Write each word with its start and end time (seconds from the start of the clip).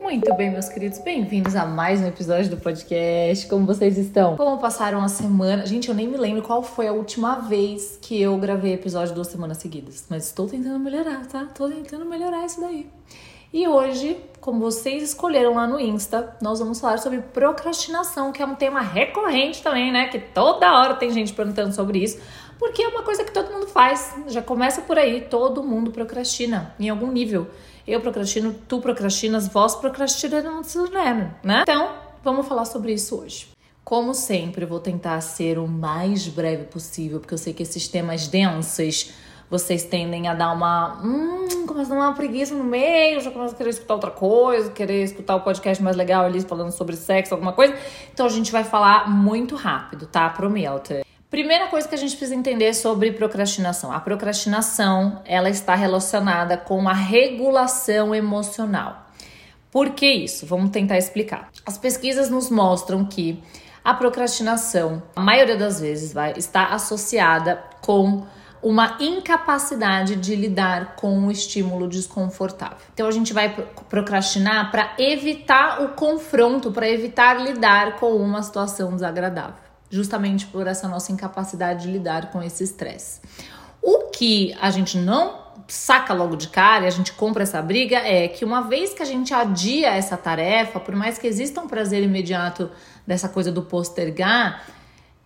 Muito 0.00 0.34
bem, 0.34 0.50
meus 0.50 0.68
queridos, 0.70 1.00
bem-vindos 1.00 1.54
a 1.54 1.66
mais 1.66 2.00
um 2.00 2.06
episódio 2.06 2.48
do 2.48 2.56
podcast. 2.56 3.46
Como 3.46 3.66
vocês 3.66 3.98
estão? 3.98 4.36
Como 4.36 4.58
passaram 4.58 5.02
a 5.02 5.08
semana? 5.08 5.66
Gente, 5.66 5.90
eu 5.90 5.94
nem 5.94 6.08
me 6.08 6.16
lembro 6.16 6.42
qual 6.42 6.62
foi 6.62 6.88
a 6.88 6.92
última 6.92 7.40
vez 7.40 7.98
que 8.00 8.22
eu 8.22 8.38
gravei 8.38 8.72
episódio 8.72 9.14
duas 9.14 9.26
semanas 9.26 9.58
seguidas, 9.58 10.06
mas 10.08 10.26
estou 10.26 10.48
tentando 10.48 10.78
melhorar, 10.78 11.26
tá? 11.26 11.42
Estou 11.42 11.70
tentando 11.70 12.06
melhorar 12.06 12.46
isso 12.46 12.60
daí. 12.60 12.90
E 13.54 13.68
hoje, 13.68 14.16
como 14.40 14.58
vocês 14.58 15.00
escolheram 15.00 15.54
lá 15.54 15.64
no 15.64 15.78
Insta, 15.78 16.36
nós 16.42 16.58
vamos 16.58 16.80
falar 16.80 16.98
sobre 16.98 17.20
procrastinação, 17.20 18.32
que 18.32 18.42
é 18.42 18.44
um 18.44 18.56
tema 18.56 18.80
recorrente 18.80 19.62
também, 19.62 19.92
né? 19.92 20.08
Que 20.08 20.18
toda 20.18 20.76
hora 20.76 20.94
tem 20.96 21.08
gente 21.12 21.32
perguntando 21.32 21.72
sobre 21.72 22.02
isso, 22.02 22.20
porque 22.58 22.82
é 22.82 22.88
uma 22.88 23.04
coisa 23.04 23.22
que 23.22 23.30
todo 23.30 23.52
mundo 23.52 23.68
faz. 23.68 24.12
Já 24.26 24.42
começa 24.42 24.82
por 24.82 24.98
aí, 24.98 25.20
todo 25.20 25.62
mundo 25.62 25.92
procrastina 25.92 26.74
em 26.80 26.88
algum 26.88 27.12
nível. 27.12 27.46
Eu 27.86 28.00
procrastino, 28.00 28.52
tu 28.66 28.80
procrastinas, 28.80 29.46
vós 29.46 29.76
procrastinamos, 29.76 30.74
né? 31.44 31.60
Então, 31.62 31.92
vamos 32.24 32.48
falar 32.48 32.64
sobre 32.64 32.92
isso 32.92 33.20
hoje. 33.20 33.46
Como 33.84 34.14
sempre, 34.14 34.64
eu 34.64 34.68
vou 34.68 34.80
tentar 34.80 35.20
ser 35.20 35.60
o 35.60 35.68
mais 35.68 36.26
breve 36.26 36.64
possível, 36.64 37.20
porque 37.20 37.34
eu 37.34 37.38
sei 37.38 37.52
que 37.52 37.62
esses 37.62 37.86
temas 37.86 38.26
densos 38.26 39.12
vocês 39.50 39.84
tendem 39.84 40.28
a 40.28 40.34
dar 40.34 40.52
uma. 40.52 41.00
Hum, 41.02 41.66
começa 41.66 41.92
a 41.92 41.98
dar 41.98 42.02
uma 42.06 42.14
preguiça 42.14 42.54
no 42.54 42.64
meio, 42.64 43.20
já 43.20 43.30
começa 43.30 43.54
a 43.54 43.56
querer 43.56 43.70
escutar 43.70 43.94
outra 43.94 44.10
coisa, 44.10 44.70
querer 44.70 45.02
escutar 45.04 45.36
o 45.36 45.40
podcast 45.40 45.82
mais 45.82 45.96
legal 45.96 46.24
ali 46.24 46.40
falando 46.40 46.72
sobre 46.72 46.96
sexo, 46.96 47.34
alguma 47.34 47.52
coisa. 47.52 47.74
Então 48.12 48.26
a 48.26 48.30
gente 48.30 48.50
vai 48.50 48.64
falar 48.64 49.10
muito 49.10 49.54
rápido, 49.54 50.06
tá? 50.06 50.28
Prometo. 50.30 51.04
Primeira 51.30 51.66
coisa 51.66 51.88
que 51.88 51.94
a 51.94 51.98
gente 51.98 52.16
precisa 52.16 52.34
entender 52.34 52.72
sobre 52.74 53.10
procrastinação. 53.10 53.90
A 53.90 53.98
procrastinação, 53.98 55.20
ela 55.24 55.50
está 55.50 55.74
relacionada 55.74 56.56
com 56.56 56.88
a 56.88 56.92
regulação 56.92 58.14
emocional. 58.14 59.08
Por 59.68 59.90
que 59.90 60.06
isso? 60.08 60.46
Vamos 60.46 60.70
tentar 60.70 60.96
explicar. 60.96 61.48
As 61.66 61.76
pesquisas 61.76 62.30
nos 62.30 62.48
mostram 62.48 63.04
que 63.04 63.42
a 63.82 63.92
procrastinação, 63.92 65.02
a 65.16 65.20
maioria 65.20 65.56
das 65.56 65.80
vezes, 65.80 66.12
vai 66.12 66.34
estar 66.36 66.72
associada 66.72 67.60
com 67.80 68.24
uma 68.64 68.96
incapacidade 68.98 70.16
de 70.16 70.34
lidar 70.34 70.96
com 70.96 71.14
um 71.14 71.30
estímulo 71.30 71.86
desconfortável. 71.86 72.78
Então 72.94 73.06
a 73.06 73.10
gente 73.10 73.30
vai 73.34 73.50
procrastinar 73.90 74.70
para 74.70 74.94
evitar 74.98 75.82
o 75.82 75.88
confronto, 75.90 76.72
para 76.72 76.88
evitar 76.88 77.34
lidar 77.34 77.96
com 77.96 78.16
uma 78.16 78.42
situação 78.42 78.94
desagradável, 78.94 79.56
justamente 79.90 80.46
por 80.46 80.66
essa 80.66 80.88
nossa 80.88 81.12
incapacidade 81.12 81.82
de 81.82 81.92
lidar 81.92 82.30
com 82.30 82.42
esse 82.42 82.64
estresse. 82.64 83.20
O 83.82 84.08
que 84.10 84.56
a 84.58 84.70
gente 84.70 84.96
não 84.96 85.44
saca 85.68 86.14
logo 86.14 86.34
de 86.34 86.48
cara 86.48 86.84
e 86.84 86.86
a 86.86 86.90
gente 86.90 87.12
compra 87.12 87.42
essa 87.42 87.60
briga 87.60 87.98
é 87.98 88.28
que 88.28 88.46
uma 88.46 88.62
vez 88.62 88.94
que 88.94 89.02
a 89.02 89.06
gente 89.06 89.34
adia 89.34 89.90
essa 89.90 90.16
tarefa, 90.16 90.80
por 90.80 90.96
mais 90.96 91.18
que 91.18 91.26
exista 91.26 91.60
um 91.60 91.68
prazer 91.68 92.02
imediato 92.02 92.70
dessa 93.06 93.28
coisa 93.28 93.52
do 93.52 93.60
postergar, 93.60 94.64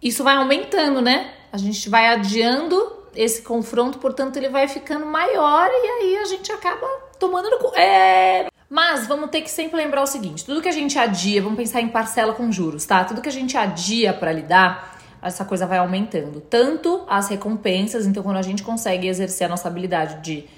isso 0.03 0.25
vai 0.25 0.35
aumentando, 0.35 1.01
né? 1.01 1.35
A 1.53 1.57
gente 1.57 1.89
vai 1.89 2.09
adiando 2.09 2.98
esse 3.19 3.43
confronto, 3.43 3.99
portanto, 3.99 4.37
ele 4.37 4.49
vai 4.49 4.69
ficando 4.69 5.05
maior 5.05 5.69
e 5.69 5.87
aí 5.89 6.17
a 6.19 6.25
gente 6.25 6.53
acaba 6.53 6.87
tomando 7.19 7.51
no 7.51 7.59
cu. 7.59 7.77
É... 7.77 8.47
Mas 8.71 9.09
vamos 9.09 9.31
ter 9.31 9.41
que 9.41 9.51
sempre 9.51 9.77
lembrar 9.77 10.03
o 10.03 10.07
seguinte: 10.07 10.45
tudo 10.45 10.63
que 10.63 10.69
a 10.69 10.73
gente 10.73 10.97
adia, 10.97 11.43
vamos 11.43 11.59
pensar 11.59 11.81
em 11.81 11.89
parcela 11.89 12.33
com 12.33 12.53
juros, 12.53 12.87
tá? 12.87 13.03
Tudo 13.05 13.21
que 13.21 13.29
a 13.29 13.33
gente 13.33 13.57
adia 13.57 14.13
para 14.13 14.31
lidar, 14.31 15.01
essa 15.21 15.45
coisa 15.45 15.67
vai 15.67 15.79
aumentando. 15.79 16.41
Tanto 16.41 17.05
as 17.09 17.29
recompensas, 17.29 18.07
então 18.07 18.23
quando 18.23 18.37
a 18.37 18.43
gente 18.43 18.63
consegue 18.63 19.09
exercer 19.09 19.47
a 19.47 19.49
nossa 19.49 19.67
habilidade 19.67 20.23
de 20.23 20.49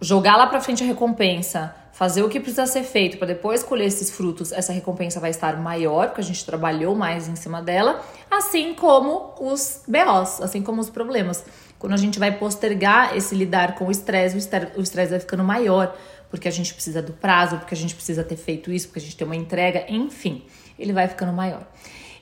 jogar 0.00 0.36
lá 0.36 0.48
para 0.48 0.60
frente 0.60 0.82
a 0.82 0.86
recompensa, 0.86 1.74
fazer 1.92 2.22
o 2.22 2.28
que 2.28 2.38
precisa 2.38 2.66
ser 2.66 2.84
feito 2.84 3.18
para 3.18 3.26
depois 3.26 3.62
colher 3.62 3.86
esses 3.86 4.10
frutos, 4.10 4.52
essa 4.52 4.72
recompensa 4.72 5.18
vai 5.18 5.30
estar 5.30 5.56
maior, 5.60 6.06
porque 6.06 6.20
a 6.20 6.24
gente 6.24 6.44
trabalhou 6.44 6.94
mais 6.94 7.28
em 7.28 7.34
cima 7.34 7.60
dela, 7.60 8.00
assim 8.30 8.72
como 8.74 9.34
os 9.40 9.82
BOs, 9.86 10.40
assim 10.40 10.62
como 10.62 10.80
os 10.80 10.88
problemas. 10.90 11.44
Quando 11.78 11.92
a 11.92 11.96
gente 11.96 12.18
vai 12.18 12.36
postergar 12.36 13.16
esse 13.16 13.34
lidar 13.34 13.74
com 13.74 13.86
o 13.86 13.90
estresse, 13.90 14.36
o 14.76 14.82
estresse 14.82 15.10
vai 15.10 15.20
ficando 15.20 15.44
maior, 15.44 15.96
porque 16.30 16.48
a 16.48 16.50
gente 16.50 16.74
precisa 16.74 17.00
do 17.00 17.12
prazo, 17.12 17.58
porque 17.58 17.74
a 17.74 17.76
gente 17.76 17.94
precisa 17.94 18.24
ter 18.24 18.36
feito 18.36 18.72
isso, 18.72 18.88
porque 18.88 18.98
a 18.98 19.02
gente 19.02 19.16
tem 19.16 19.26
uma 19.26 19.36
entrega, 19.36 19.84
enfim, 19.88 20.42
ele 20.78 20.92
vai 20.92 21.06
ficando 21.06 21.32
maior. 21.32 21.66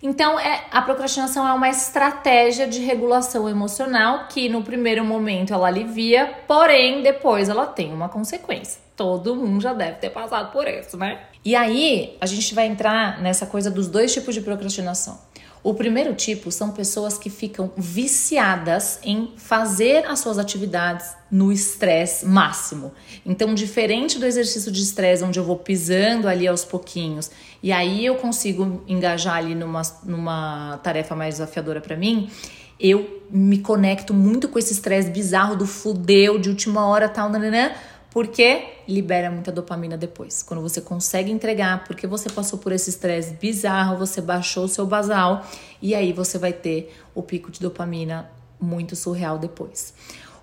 Então, 0.02 0.38
é, 0.38 0.64
a 0.70 0.82
procrastinação 0.82 1.48
é 1.48 1.52
uma 1.52 1.68
estratégia 1.68 2.66
de 2.66 2.80
regulação 2.80 3.48
emocional 3.48 4.28
que 4.28 4.48
no 4.48 4.62
primeiro 4.62 5.04
momento 5.04 5.54
ela 5.54 5.68
alivia, 5.68 6.32
porém 6.46 7.02
depois 7.02 7.48
ela 7.48 7.66
tem 7.66 7.92
uma 7.92 8.08
consequência. 8.08 8.80
Todo 8.94 9.34
mundo 9.34 9.60
já 9.60 9.72
deve 9.72 9.96
ter 9.98 10.10
passado 10.10 10.52
por 10.52 10.68
isso, 10.68 10.96
né? 10.96 11.20
E 11.44 11.56
aí, 11.56 12.16
a 12.20 12.26
gente 12.26 12.54
vai 12.54 12.66
entrar 12.66 13.20
nessa 13.20 13.46
coisa 13.46 13.70
dos 13.70 13.88
dois 13.88 14.12
tipos 14.12 14.34
de 14.34 14.40
procrastinação. 14.40 15.18
O 15.66 15.74
primeiro 15.74 16.14
tipo 16.14 16.52
são 16.52 16.70
pessoas 16.70 17.18
que 17.18 17.28
ficam 17.28 17.72
viciadas 17.76 19.00
em 19.02 19.32
fazer 19.36 20.06
as 20.06 20.20
suas 20.20 20.38
atividades 20.38 21.12
no 21.28 21.50
estresse 21.50 22.24
máximo. 22.24 22.92
Então, 23.26 23.52
diferente 23.52 24.16
do 24.16 24.24
exercício 24.24 24.70
de 24.70 24.80
estresse, 24.80 25.24
onde 25.24 25.40
eu 25.40 25.44
vou 25.44 25.56
pisando 25.56 26.28
ali 26.28 26.46
aos 26.46 26.64
pouquinhos, 26.64 27.32
e 27.60 27.72
aí 27.72 28.06
eu 28.06 28.14
consigo 28.14 28.84
engajar 28.86 29.38
ali 29.38 29.56
numa, 29.56 29.82
numa 30.04 30.78
tarefa 30.84 31.16
mais 31.16 31.34
desafiadora 31.34 31.80
para 31.80 31.96
mim, 31.96 32.30
eu 32.78 33.24
me 33.28 33.58
conecto 33.58 34.14
muito 34.14 34.48
com 34.48 34.60
esse 34.60 34.72
estresse 34.72 35.10
bizarro 35.10 35.56
do 35.56 35.66
fudeu 35.66 36.38
de 36.38 36.48
última 36.48 36.86
hora 36.86 37.08
tal, 37.08 37.28
nananã, 37.28 37.72
porque 38.16 38.68
libera 38.88 39.30
muita 39.30 39.52
dopamina 39.52 39.94
depois. 39.94 40.42
Quando 40.42 40.62
você 40.62 40.80
consegue 40.80 41.30
entregar, 41.30 41.84
porque 41.84 42.06
você 42.06 42.30
passou 42.30 42.58
por 42.58 42.72
esse 42.72 42.88
estresse 42.88 43.34
bizarro, 43.34 43.98
você 43.98 44.22
baixou 44.22 44.64
o 44.64 44.68
seu 44.68 44.86
basal 44.86 45.44
e 45.82 45.94
aí 45.94 46.14
você 46.14 46.38
vai 46.38 46.54
ter 46.54 46.96
o 47.14 47.22
pico 47.22 47.50
de 47.50 47.60
dopamina 47.60 48.30
muito 48.58 48.96
surreal 48.96 49.38
depois. 49.38 49.92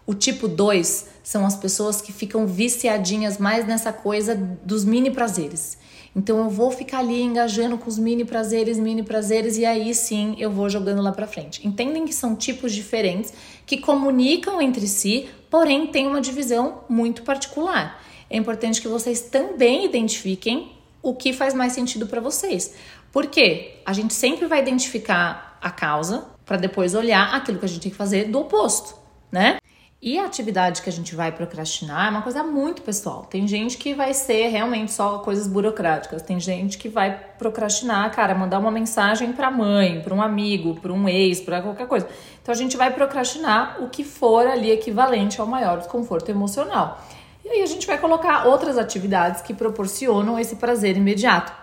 O 0.06 0.14
tipo 0.14 0.48
2 0.48 1.08
são 1.24 1.48
as 1.48 1.56
pessoas 1.56 2.00
que 2.00 2.14
ficam 2.14 2.46
viciadinhas 2.46 3.40
mais 3.40 3.66
nessa 3.66 3.92
coisa 3.92 4.36
dos 4.36 4.86
mini 4.86 5.10
prazeres. 5.10 5.80
Então 6.16 6.38
eu 6.38 6.50
vou 6.52 6.70
ficar 6.70 7.00
ali 7.00 7.24
engajando 7.24 7.76
com 7.76 7.90
os 7.90 7.98
mini 7.98 8.24
prazeres, 8.24 8.78
mini 8.78 9.02
prazeres 9.02 9.58
e 9.58 9.66
aí 9.66 9.96
sim 9.96 10.36
eu 10.38 10.52
vou 10.52 10.70
jogando 10.70 11.02
lá 11.02 11.12
para 11.12 11.26
frente. 11.26 11.68
Entendem 11.68 12.06
que 12.06 12.14
são 12.14 12.36
tipos 12.36 12.72
diferentes 12.72 13.34
que 13.66 13.78
comunicam 13.78 14.62
entre 14.62 14.88
si, 14.88 15.30
porém 15.50 15.88
tem 15.88 16.08
uma 16.08 16.22
divisão 16.22 16.84
muito 16.90 17.24
particular. 17.24 18.02
É 18.30 18.38
importante 18.38 18.82
que 18.82 18.88
vocês 18.88 19.22
também 19.22 19.86
identifiquem 19.86 20.72
o 21.02 21.14
que 21.14 21.34
faz 21.34 21.54
mais 21.54 21.74
sentido 21.74 22.08
para 22.08 22.22
vocês. 22.22 22.76
Porque 23.12 23.76
a 23.86 23.94
gente 23.94 24.14
sempre 24.14 24.48
vai 24.48 24.62
identificar 24.62 25.58
a 25.62 25.70
causa 25.70 26.26
para 26.46 26.58
depois 26.58 26.96
olhar 26.96 27.34
aquilo 27.36 27.60
que 27.60 27.66
a 27.66 27.68
gente 27.68 27.82
tem 27.82 27.92
que 27.92 27.98
fazer 27.98 28.26
do 28.26 28.40
oposto, 28.40 28.96
né? 29.32 29.58
E 30.06 30.20
a 30.20 30.26
atividade 30.26 30.82
que 30.82 30.90
a 30.90 30.92
gente 30.92 31.16
vai 31.16 31.32
procrastinar 31.32 32.08
é 32.08 32.10
uma 32.10 32.22
coisa 32.22 32.44
muito 32.44 32.82
pessoal. 32.82 33.24
Tem 33.24 33.48
gente 33.48 33.78
que 33.78 33.94
vai 33.94 34.14
ser 34.14 34.50
realmente 34.50 34.92
só 34.92 35.20
coisas 35.20 35.48
burocráticas. 35.48 36.22
Tem 36.22 36.38
gente 36.42 36.78
que 36.78 36.90
vai 36.90 37.18
procrastinar, 37.40 38.14
cara, 38.14 38.36
mandar 38.36 38.60
uma 38.60 38.70
mensagem 38.70 39.32
para 39.32 39.50
mãe, 39.50 40.02
para 40.02 40.14
um 40.14 40.22
amigo, 40.22 40.76
para 40.76 40.92
um 40.92 41.08
ex, 41.08 41.40
para 41.40 41.62
qualquer 41.62 41.88
coisa. 41.88 42.06
Então 42.42 42.54
a 42.54 42.58
gente 42.58 42.76
vai 42.76 42.92
procrastinar 42.92 43.82
o 43.82 43.88
que 43.88 44.04
for 44.04 44.46
ali 44.46 44.72
equivalente 44.72 45.40
ao 45.40 45.48
maior 45.48 45.78
desconforto 45.78 46.28
emocional. 46.28 47.02
E 47.46 47.48
aí 47.48 47.62
a 47.62 47.66
gente 47.66 47.88
vai 47.88 47.98
colocar 47.98 48.46
outras 48.46 48.78
atividades 48.78 49.42
que 49.42 49.54
proporcionam 49.54 50.38
esse 50.38 50.58
prazer 50.58 50.98
imediato. 50.98 51.54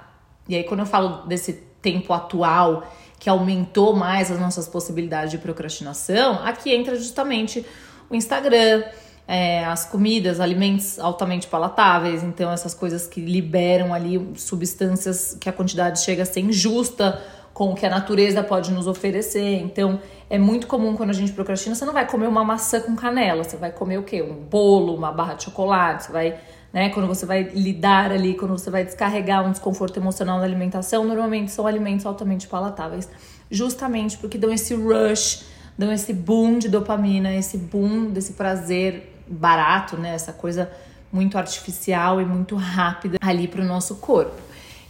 E 0.49 0.57
aí 0.57 0.65
quando 0.65 0.81
eu 0.81 0.87
falo 0.87 1.27
desse 1.27 1.53
tempo 1.83 2.11
atual 2.15 2.91
que 3.19 3.29
aumentou 3.29 3.95
mais 3.95 4.31
as 4.31 4.41
nossas 4.41 4.67
possibilidades 4.67 5.31
de 5.31 5.37
procrastinação, 5.37 6.41
aqui 6.43 6.75
entra 6.75 6.97
justamente 6.97 7.67
o 8.11 8.15
Instagram, 8.15 8.83
é, 9.27 9.65
as 9.65 9.85
comidas, 9.85 10.41
alimentos 10.41 10.99
altamente 10.99 11.47
palatáveis, 11.47 12.25
então 12.25 12.51
essas 12.51 12.75
coisas 12.75 13.07
que 13.07 13.21
liberam 13.21 13.95
ali 13.95 14.33
substâncias 14.37 15.37
que 15.41 15.49
a 15.49 15.53
quantidade 15.53 16.03
chega 16.03 16.25
a 16.25 16.27
ser 16.27 16.41
injusta 16.41 17.23
com 17.55 17.71
o 17.71 17.75
que 17.77 17.87
a 17.87 17.91
natureza 17.91 18.43
pode 18.43 18.73
nos 18.73 18.89
oferecer. 18.89 19.61
Então 19.61 20.01
é 20.29 20.37
muito 20.37 20.67
comum 20.67 20.97
quando 20.97 21.11
a 21.11 21.13
gente 21.13 21.33
procrastina, 21.33 21.77
você 21.77 21.85
não 21.85 21.93
vai 21.93 22.09
comer 22.09 22.27
uma 22.27 22.43
maçã 22.43 22.81
com 22.81 22.97
canela, 22.97 23.45
você 23.45 23.57
vai 23.57 23.71
comer 23.71 23.99
o 23.99 24.03
quê? 24.03 24.21
Um 24.21 24.35
bolo, 24.35 24.97
uma 24.97 25.13
barra 25.13 25.35
de 25.35 25.45
chocolate, 25.45 26.07
você 26.07 26.13
vai, 26.13 26.41
né, 26.73 26.89
quando 26.89 27.07
você 27.07 27.25
vai 27.25 27.45
lidar 27.45 28.11
ali, 28.11 28.35
quando 28.35 28.59
você 28.59 28.69
vai 28.69 28.85
descarregar 28.85 29.47
um 29.47 29.53
desconforto 29.53 29.97
emocional 29.97 30.39
na 30.39 30.45
alimentação, 30.45 31.05
normalmente 31.05 31.53
são 31.53 31.69
alimentos 31.69 32.05
altamente 32.05 32.49
palatáveis, 32.49 33.09
justamente 33.49 34.19
porque 34.19 34.37
dão 34.37 34.53
esse 34.53 34.75
rush 34.75 35.45
dão 35.81 35.91
esse 35.91 36.13
boom 36.13 36.59
de 36.59 36.69
dopamina, 36.69 37.35
esse 37.35 37.57
boom 37.57 38.11
desse 38.11 38.35
prazer 38.35 39.19
barato, 39.27 39.97
né? 39.97 40.15
Essa 40.15 40.31
coisa 40.31 40.71
muito 41.11 41.39
artificial 41.39 42.21
e 42.21 42.25
muito 42.25 42.55
rápida 42.55 43.17
ali 43.19 43.49
para 43.49 43.63
o 43.63 43.65
nosso 43.65 43.97
corpo. 43.97 44.39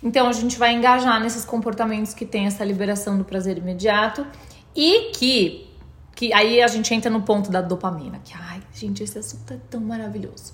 Então 0.02 0.28
a 0.28 0.32
gente 0.32 0.58
vai 0.58 0.74
engajar 0.74 1.20
nesses 1.20 1.44
comportamentos 1.44 2.12
que 2.12 2.26
tem 2.26 2.46
essa 2.46 2.64
liberação 2.64 3.16
do 3.16 3.24
prazer 3.24 3.56
imediato 3.56 4.26
e 4.74 5.12
que 5.12 5.68
que 6.16 6.34
aí 6.34 6.60
a 6.60 6.66
gente 6.66 6.92
entra 6.92 7.10
no 7.10 7.22
ponto 7.22 7.50
da 7.50 7.62
dopamina, 7.62 8.20
que 8.22 8.34
ai, 8.34 8.60
gente, 8.74 9.02
esse 9.02 9.16
assunto 9.16 9.54
é 9.54 9.56
tão 9.70 9.80
maravilhoso. 9.80 10.52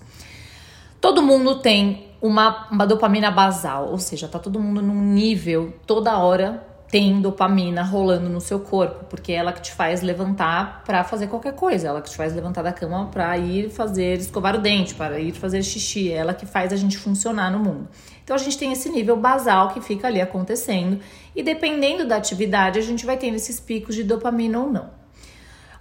Todo 1.00 1.20
mundo 1.20 1.56
tem 1.56 2.08
uma, 2.20 2.68
uma 2.70 2.86
dopamina 2.86 3.32
basal, 3.32 3.88
ou 3.90 3.98
seja, 3.98 4.28
tá 4.28 4.38
todo 4.38 4.60
mundo 4.60 4.80
num 4.80 5.02
nível 5.02 5.74
toda 5.84 6.18
hora 6.18 6.64
tem 6.96 7.20
dopamina 7.20 7.82
rolando 7.82 8.30
no 8.30 8.40
seu 8.40 8.58
corpo, 8.58 9.04
porque 9.04 9.30
é 9.30 9.34
ela 9.34 9.52
que 9.52 9.60
te 9.60 9.70
faz 9.70 10.00
levantar 10.00 10.82
para 10.82 11.04
fazer 11.04 11.26
qualquer 11.26 11.52
coisa, 11.52 11.86
é 11.86 11.90
ela 11.90 12.00
que 12.00 12.08
te 12.08 12.16
faz 12.16 12.34
levantar 12.34 12.62
da 12.62 12.72
cama 12.72 13.10
para 13.12 13.36
ir 13.36 13.68
fazer 13.68 14.18
escovar 14.18 14.54
o 14.54 14.58
dente, 14.58 14.94
para 14.94 15.20
ir 15.20 15.32
fazer 15.32 15.62
xixi, 15.62 16.10
é 16.10 16.14
ela 16.14 16.32
que 16.32 16.46
faz 16.46 16.72
a 16.72 16.76
gente 16.76 16.96
funcionar 16.96 17.50
no 17.50 17.58
mundo. 17.58 17.86
Então 18.24 18.34
a 18.34 18.38
gente 18.38 18.56
tem 18.56 18.72
esse 18.72 18.88
nível 18.88 19.14
basal 19.14 19.68
que 19.74 19.80
fica 19.82 20.06
ali 20.06 20.22
acontecendo 20.22 20.98
e 21.34 21.42
dependendo 21.42 22.06
da 22.06 22.16
atividade 22.16 22.78
a 22.78 22.82
gente 22.82 23.04
vai 23.04 23.18
tendo 23.18 23.34
esses 23.34 23.60
picos 23.60 23.94
de 23.94 24.02
dopamina 24.02 24.58
ou 24.58 24.72
não. 24.72 24.88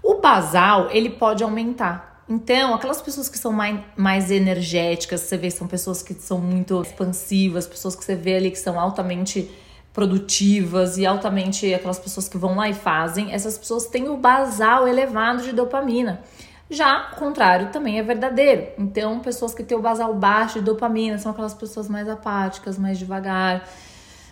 O 0.03 0.15
basal, 0.15 0.89
ele 0.91 1.11
pode 1.11 1.45
aumentar. 1.45 2.25
Então, 2.27 2.73
aquelas 2.73 3.01
pessoas 3.01 3.29
que 3.29 3.37
são 3.37 3.53
mais, 3.53 3.79
mais 3.95 4.31
energéticas, 4.31 5.21
você 5.21 5.37
vê, 5.37 5.49
são 5.49 5.65
pessoas 5.65 6.01
que 6.01 6.13
são 6.15 6.39
muito 6.39 6.81
expansivas, 6.81 7.65
pessoas 7.65 7.95
que 7.95 8.03
você 8.03 8.15
vê 8.15 8.35
ali 8.35 8.51
que 8.51 8.59
são 8.59 8.77
altamente 8.77 9.49
produtivas 9.95 10.97
e 10.97 11.05
altamente 11.05 11.73
aquelas 11.73 11.97
pessoas 11.97 12.27
que 12.27 12.37
vão 12.37 12.57
lá 12.57 12.67
e 12.67 12.73
fazem, 12.73 13.31
essas 13.31 13.57
pessoas 13.57 13.87
têm 13.87 14.09
o 14.09 14.17
basal 14.17 14.85
elevado 14.85 15.41
de 15.41 15.53
dopamina. 15.53 16.21
Já 16.69 17.11
o 17.13 17.15
contrário 17.15 17.69
também 17.69 17.97
é 17.97 18.03
verdadeiro. 18.03 18.67
Então, 18.77 19.21
pessoas 19.21 19.53
que 19.53 19.63
têm 19.63 19.77
o 19.77 19.81
basal 19.81 20.13
baixo 20.13 20.59
de 20.59 20.65
dopamina 20.65 21.17
são 21.17 21.31
aquelas 21.31 21.53
pessoas 21.53 21.87
mais 21.87 22.09
apáticas, 22.09 22.77
mais 22.77 22.99
devagar, 22.99 23.69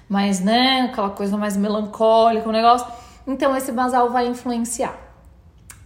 mais, 0.10 0.42
né, 0.42 0.90
aquela 0.92 1.12
coisa 1.12 1.38
mais 1.38 1.56
melancólica, 1.56 2.50
o 2.50 2.52
negócio. 2.52 2.86
Então, 3.26 3.56
esse 3.56 3.72
basal 3.72 4.10
vai 4.10 4.28
influenciar. 4.28 5.00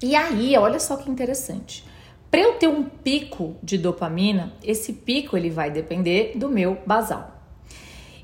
E 0.02 0.16
aí, 0.16 0.58
olha 0.58 0.80
só 0.80 0.98
que 0.98 1.12
interessante. 1.12 1.86
Para 2.32 2.40
eu 2.40 2.54
ter 2.54 2.68
um 2.68 2.84
pico 2.84 3.56
de 3.62 3.78
dopamina, 3.78 4.54
esse 4.64 4.92
pico 4.92 5.38
ele 5.38 5.52
vai 5.52 5.70
depender 5.70 6.32
do 6.36 6.50
meu 6.50 6.80
basal. 6.84 7.37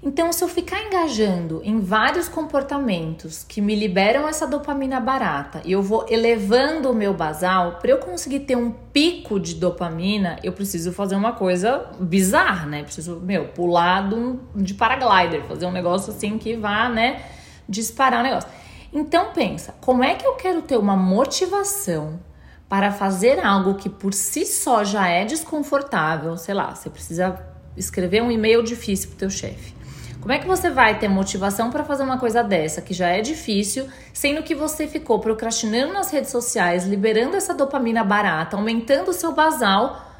Então, 0.05 0.33
se 0.33 0.44
eu 0.44 0.50
ficar 0.50 0.83
engajando 0.83 1.61
em 1.63 1.79
vários 1.79 2.27
comportamentos 2.27 3.45
que 3.47 3.61
me 3.61 3.73
liberam 3.73 4.27
essa 4.27 4.45
dopamina 4.45 5.00
barata 5.00 5.61
e 5.63 5.71
eu 5.71 5.81
vou 5.81 6.05
elevando 6.09 6.91
o 6.91 6.94
meu 6.94 7.13
basal, 7.13 7.77
para 7.79 7.89
eu 7.89 8.00
conseguir 8.00 8.41
ter 8.41 8.57
um 8.57 8.69
pico 8.69 9.39
de 9.39 9.55
dopamina, 9.55 10.38
eu 10.44 10.51
preciso 10.51 10.91
fazer 10.91 11.15
uma 11.15 11.31
coisa 11.31 11.89
bizarra, 12.01 12.65
né? 12.65 12.83
Preciso, 12.83 13.21
meu, 13.21 13.45
pular 13.47 14.09
de, 14.09 14.15
um, 14.15 14.39
de 14.53 14.73
paraglider, 14.73 15.45
fazer 15.45 15.65
um 15.65 15.71
negócio 15.71 16.11
assim 16.11 16.38
que 16.38 16.57
vá, 16.57 16.89
né, 16.89 17.21
disparar 17.67 18.19
o 18.19 18.23
negócio. 18.23 18.50
Então, 18.91 19.31
pensa, 19.33 19.73
como 19.79 20.03
é 20.03 20.15
que 20.15 20.27
eu 20.27 20.33
quero 20.33 20.61
ter 20.61 20.75
uma 20.75 20.97
motivação 20.97 22.19
para 22.67 22.91
fazer 22.91 23.39
algo 23.39 23.75
que 23.75 23.88
por 23.88 24.13
si 24.13 24.45
só 24.45 24.83
já 24.83 25.07
é 25.07 25.23
desconfortável? 25.23 26.35
Sei 26.35 26.53
lá, 26.53 26.75
você 26.75 26.89
precisa 26.89 27.41
escrever 27.77 28.21
um 28.21 28.29
e-mail 28.29 28.61
difícil 28.61 29.07
para 29.07 29.15
o 29.15 29.19
teu 29.19 29.29
chefe. 29.29 29.82
Como 30.24 30.31
é 30.31 30.40
que 30.40 30.48
você 30.48 30.70
vai 30.70 30.98
ter 30.98 31.10
motivação 31.10 31.70
para 31.70 31.84
fazer 31.84 32.02
uma 32.02 32.18
coisa 32.18 32.42
dessa, 32.42 32.81
que 32.81 32.94
já 32.94 33.10
é 33.10 33.20
difícil, 33.20 33.90
sendo 34.14 34.42
que 34.42 34.56
você 34.56 34.88
ficou 34.88 35.20
procrastinando 35.20 35.92
nas 35.92 36.12
redes 36.12 36.31
sociais, 36.31 36.86
liberando 36.86 37.36
essa 37.36 37.54
dopamina 37.54 38.06
barata, 38.06 38.56
aumentando 38.56 39.10
o 39.10 39.14
seu 39.14 39.34
basal? 39.34 40.12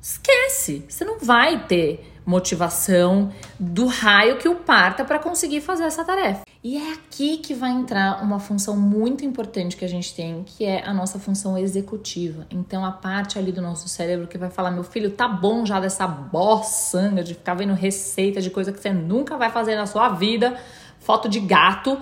Esquece, 0.00 0.84
você 0.88 1.04
não 1.04 1.18
vai 1.18 1.66
ter 1.66 2.14
motivação 2.24 3.32
do 3.58 3.86
raio 3.86 4.36
que 4.36 4.48
o 4.48 4.56
parta 4.56 5.04
para 5.04 5.18
conseguir 5.18 5.60
fazer 5.60 5.84
essa 5.84 6.04
tarefa. 6.04 6.42
E 6.62 6.76
é 6.76 6.92
aqui 6.92 7.38
que 7.38 7.54
vai 7.54 7.70
entrar 7.70 8.22
uma 8.22 8.38
função 8.38 8.76
muito 8.76 9.24
importante 9.24 9.76
que 9.76 9.84
a 9.84 9.88
gente 9.88 10.14
tem, 10.14 10.44
que 10.44 10.64
é 10.64 10.86
a 10.86 10.92
nossa 10.92 11.18
função 11.18 11.56
executiva. 11.56 12.46
Então, 12.50 12.84
a 12.84 12.92
parte 12.92 13.38
ali 13.38 13.50
do 13.50 13.62
nosso 13.62 13.88
cérebro 13.88 14.28
que 14.28 14.36
vai 14.36 14.50
falar: 14.50 14.70
meu 14.70 14.84
filho, 14.84 15.10
tá 15.10 15.26
bom 15.26 15.64
já 15.64 15.80
dessa 15.80 16.06
boçanga 16.06 17.24
de 17.24 17.34
ficar 17.34 17.54
vendo 17.54 17.72
receita 17.72 18.40
de 18.40 18.50
coisa 18.50 18.72
que 18.72 18.80
você 18.80 18.92
nunca 18.92 19.36
vai 19.36 19.50
fazer 19.50 19.74
na 19.74 19.86
sua 19.86 20.10
vida, 20.10 20.60
foto 21.00 21.28
de 21.28 21.40
gato, 21.40 21.98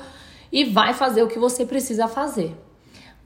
e 0.50 0.64
vai 0.64 0.92
fazer 0.92 1.22
o 1.22 1.28
que 1.28 1.38
você 1.38 1.64
precisa 1.64 2.08
fazer. 2.08 2.56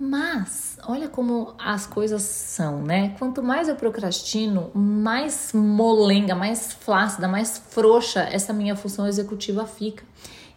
Mas 0.02 0.79
olha 0.88 1.11
como 1.11 1.52
as 1.58 1.87
coisas 1.87 2.23
são, 2.23 2.81
né? 2.81 3.14
Quanto 3.19 3.43
mais 3.43 3.69
eu 3.69 3.76
procrastino, 3.76 4.70
mais 4.75 5.52
molenga, 5.52 6.35
mais 6.35 6.73
flácida, 6.73 7.29
mais 7.29 7.58
frouxa 7.69 8.20
essa 8.23 8.50
minha 8.50 8.75
função 8.75 9.06
executiva 9.06 9.67
fica. 9.67 10.02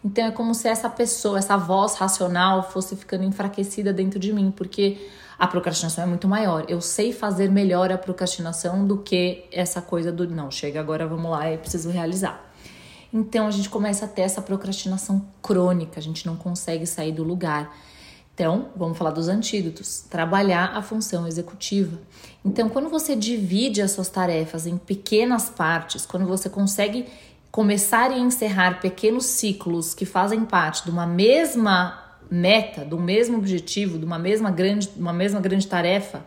Então 0.02 0.24
é 0.24 0.30
como 0.30 0.54
se 0.54 0.66
essa 0.66 0.88
pessoa, 0.88 1.38
essa 1.38 1.58
voz 1.58 1.94
racional 1.96 2.62
fosse 2.70 2.96
ficando 2.96 3.22
enfraquecida 3.22 3.92
dentro 3.92 4.18
de 4.18 4.32
mim, 4.32 4.50
porque 4.50 4.96
a 5.38 5.46
procrastinação 5.46 6.04
é 6.04 6.06
muito 6.06 6.26
maior. 6.26 6.64
Eu 6.66 6.80
sei 6.80 7.12
fazer 7.12 7.50
melhor 7.50 7.92
a 7.92 7.98
procrastinação 7.98 8.86
do 8.86 8.96
que 8.96 9.44
essa 9.52 9.82
coisa 9.82 10.10
do 10.10 10.26
não, 10.26 10.50
chega 10.50 10.80
agora, 10.80 11.06
vamos 11.06 11.30
lá, 11.30 11.50
eu 11.50 11.58
preciso 11.58 11.90
realizar. 11.90 12.50
Então 13.12 13.46
a 13.46 13.50
gente 13.50 13.68
começa 13.68 14.06
a 14.06 14.08
ter 14.08 14.22
essa 14.22 14.40
procrastinação 14.40 15.22
crônica, 15.42 16.00
a 16.00 16.02
gente 16.02 16.24
não 16.24 16.34
consegue 16.34 16.86
sair 16.86 17.12
do 17.12 17.22
lugar. 17.22 17.70
Então, 18.34 18.70
vamos 18.74 18.98
falar 18.98 19.12
dos 19.12 19.28
antídotos. 19.28 20.04
Trabalhar 20.10 20.76
a 20.76 20.82
função 20.82 21.26
executiva. 21.26 21.98
Então, 22.44 22.68
quando 22.68 22.88
você 22.88 23.14
divide 23.14 23.80
as 23.80 23.92
suas 23.92 24.08
tarefas 24.08 24.66
em 24.66 24.76
pequenas 24.76 25.48
partes, 25.48 26.04
quando 26.04 26.26
você 26.26 26.50
consegue 26.50 27.06
começar 27.52 28.10
e 28.10 28.20
encerrar 28.20 28.80
pequenos 28.80 29.26
ciclos 29.26 29.94
que 29.94 30.04
fazem 30.04 30.44
parte 30.44 30.84
de 30.84 30.90
uma 30.90 31.06
mesma 31.06 32.02
meta, 32.28 32.84
do 32.84 32.98
mesmo 32.98 33.38
objetivo, 33.38 33.98
de 33.98 34.04
uma 34.04 34.18
mesma 34.18 34.50
grande, 34.50 34.90
uma 34.96 35.12
mesma 35.12 35.38
grande 35.40 35.68
tarefa, 35.68 36.24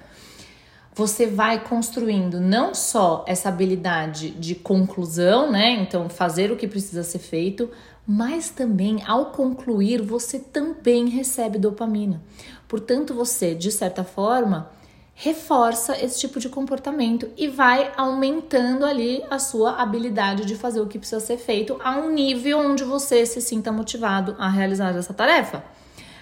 você 0.95 1.27
vai 1.27 1.63
construindo 1.63 2.39
não 2.39 2.73
só 2.73 3.25
essa 3.27 3.49
habilidade 3.49 4.31
de 4.31 4.55
conclusão, 4.55 5.51
né? 5.51 5.71
Então, 5.71 6.07
fazer 6.07 6.51
o 6.51 6.55
que 6.55 6.67
precisa 6.67 7.03
ser 7.03 7.19
feito, 7.19 7.69
mas 8.07 8.49
também 8.49 9.03
ao 9.05 9.27
concluir 9.27 10.01
você 10.01 10.39
também 10.39 11.09
recebe 11.09 11.59
dopamina. 11.59 12.21
Portanto, 12.65 13.13
você, 13.13 13.53
de 13.53 13.69
certa 13.69 14.03
forma, 14.03 14.71
reforça 15.13 15.97
esse 16.01 16.19
tipo 16.19 16.39
de 16.39 16.47
comportamento 16.47 17.27
e 17.35 17.47
vai 17.47 17.91
aumentando 17.97 18.85
ali 18.85 19.23
a 19.29 19.39
sua 19.39 19.81
habilidade 19.81 20.45
de 20.45 20.55
fazer 20.55 20.79
o 20.79 20.87
que 20.87 20.99
precisa 20.99 21.19
ser 21.19 21.37
feito 21.37 21.77
a 21.83 21.97
um 21.97 22.09
nível 22.13 22.59
onde 22.59 22.83
você 22.83 23.25
se 23.25 23.41
sinta 23.41 23.71
motivado 23.71 24.35
a 24.37 24.47
realizar 24.47 24.95
essa 24.95 25.13
tarefa. 25.13 25.63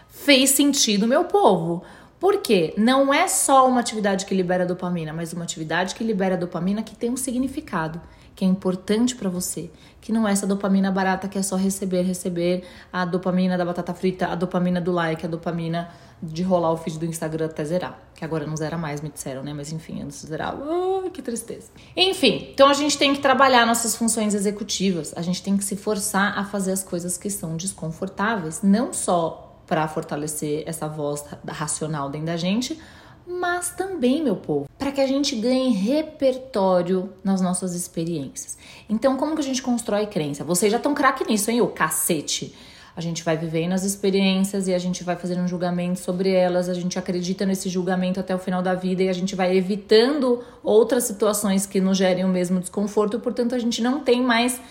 Fez 0.09 0.51
sentido, 0.51 1.05
meu 1.05 1.25
povo? 1.25 1.83
Porque 2.19 2.73
não 2.77 3.13
é 3.13 3.27
só 3.27 3.67
uma 3.67 3.81
atividade 3.81 4.25
que 4.25 4.33
libera 4.33 4.65
dopamina, 4.65 5.13
mas 5.13 5.33
uma 5.33 5.43
atividade 5.43 5.93
que 5.93 6.03
libera 6.03 6.37
dopamina 6.37 6.81
que 6.81 6.95
tem 6.95 7.11
um 7.11 7.17
significado 7.17 8.01
que 8.35 8.43
é 8.43 8.47
importante 8.47 9.15
para 9.15 9.29
você, 9.29 9.71
que 10.01 10.11
não 10.11 10.27
é 10.27 10.31
essa 10.31 10.45
dopamina 10.45 10.91
barata 10.91 11.27
que 11.27 11.37
é 11.37 11.41
só 11.41 11.55
receber, 11.55 12.01
receber 12.01 12.63
a 12.91 13.05
dopamina 13.05 13.57
da 13.57 13.63
batata 13.63 13.93
frita, 13.93 14.27
a 14.27 14.35
dopamina 14.35 14.81
do 14.81 14.91
like, 14.91 15.25
a 15.25 15.29
dopamina 15.29 15.89
de 16.21 16.43
rolar 16.43 16.71
o 16.71 16.77
feed 16.77 16.99
do 16.99 17.05
Instagram 17.05 17.45
até 17.45 17.63
zerar, 17.63 17.99
que 18.13 18.25
agora 18.25 18.45
não 18.45 18.55
zera 18.55 18.77
mais, 18.77 19.01
me 19.01 19.09
disseram, 19.09 19.43
né? 19.43 19.53
Mas 19.53 19.71
enfim, 19.71 20.01
antes 20.01 20.19
zerava, 20.25 20.63
oh, 20.63 21.09
que 21.09 21.21
tristeza. 21.21 21.71
Enfim, 21.95 22.49
então 22.51 22.67
a 22.67 22.73
gente 22.73 22.97
tem 22.97 23.13
que 23.13 23.21
trabalhar 23.21 23.65
nossas 23.65 23.95
funções 23.95 24.33
executivas, 24.33 25.13
a 25.15 25.21
gente 25.21 25.41
tem 25.41 25.57
que 25.57 25.63
se 25.63 25.75
forçar 25.75 26.37
a 26.37 26.43
fazer 26.43 26.71
as 26.71 26.83
coisas 26.83 27.17
que 27.17 27.29
são 27.29 27.55
desconfortáveis, 27.55 28.61
não 28.61 28.91
só 28.93 29.59
para 29.65 29.87
fortalecer 29.87 30.63
essa 30.65 30.87
voz 30.87 31.23
racional 31.47 32.09
dentro 32.09 32.27
da 32.27 32.37
gente, 32.37 32.79
mas 33.27 33.71
também, 33.71 34.23
meu 34.23 34.35
povo, 34.35 34.69
para 34.77 34.91
que 34.91 35.01
a 35.01 35.07
gente 35.07 35.35
ganhe 35.35 35.71
repertório 35.71 37.11
nas 37.23 37.41
nossas 37.41 37.73
experiências. 37.73 38.57
Então, 38.89 39.17
como 39.17 39.35
que 39.35 39.41
a 39.41 39.43
gente 39.43 39.61
constrói 39.61 40.05
crença? 40.05 40.43
Vocês 40.43 40.71
já 40.71 40.77
estão 40.77 40.93
craque 40.93 41.25
nisso, 41.27 41.49
hein, 41.49 41.61
o 41.61 41.67
cacete. 41.67 42.53
A 42.95 43.01
gente 43.01 43.23
vai 43.23 43.35
vivendo 43.35 43.73
as 43.73 43.83
experiências 43.83 44.69
e 44.69 44.73
a 44.73 44.79
gente 44.79 45.03
vai 45.03 45.17
fazendo 45.17 45.41
um 45.41 45.47
julgamento 45.47 45.99
sobre 45.99 46.31
elas, 46.31 46.69
a 46.69 46.73
gente 46.73 46.97
acredita 46.97 47.45
nesse 47.45 47.67
julgamento 47.67 48.21
até 48.21 48.33
o 48.33 48.39
final 48.39 48.61
da 48.61 48.73
vida 48.73 49.03
e 49.03 49.09
a 49.09 49.13
gente 49.13 49.35
vai 49.35 49.57
evitando 49.57 50.41
outras 50.63 51.03
situações 51.03 51.65
que 51.65 51.81
nos 51.81 51.97
gerem 51.97 52.23
o 52.23 52.29
mesmo 52.29 52.59
desconforto, 52.59 53.19
portanto, 53.19 53.53
a 53.53 53.59
gente 53.59 53.81
não 53.81 53.99
tem 53.99 54.21
mais 54.21 54.61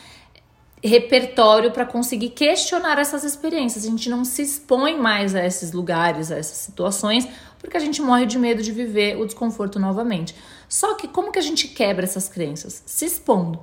repertório 0.89 1.71
para 1.71 1.87
conseguir 1.87 2.31
questionar 2.31 2.99
essas 2.99 3.25
experiências. 3.25 3.85
A 3.85 3.89
gente 3.89 4.11
não 4.11 4.25
se 4.25 4.43
expõe 4.43 4.99
mais 4.99 5.35
a 5.35 5.45
esses 5.45 5.73
lugares, 5.73 6.31
a 6.31 6.37
essas 6.37 6.59
situações, 6.59 7.27
porque 7.59 7.77
a 7.77 7.81
gente 7.81 8.03
morre 8.03 8.27
de 8.27 8.39
medo 8.39 8.63
de 8.63 8.71
viver 8.71 9.17
o 9.19 9.25
desconforto 9.25 9.79
novamente. 9.79 10.35
Só 10.69 10.95
que 10.95 11.09
como 11.09 11.33
que 11.33 11.39
a 11.39 11.43
gente 11.43 11.69
quebra 11.69 12.05
essas 12.05 12.29
crenças? 12.29 12.83
Se 12.85 13.07
expondo. 13.07 13.61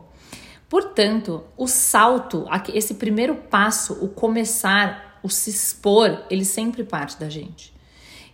Portanto, 0.67 1.43
o 1.57 1.67
salto, 1.67 2.47
esse 2.73 2.95
primeiro 2.95 3.35
passo, 3.35 3.93
o 4.03 4.07
começar, 4.07 5.19
o 5.21 5.29
se 5.29 5.49
expor, 5.49 6.23
ele 6.29 6.45
sempre 6.45 6.83
parte 6.83 7.19
da 7.19 7.29
gente. 7.29 7.71